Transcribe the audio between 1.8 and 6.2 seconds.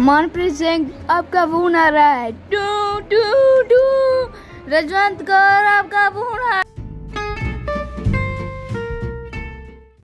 रहा है। Two two two. Rajwant Kaur आपका